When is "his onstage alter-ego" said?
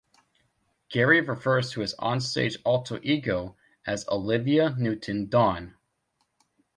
1.81-3.55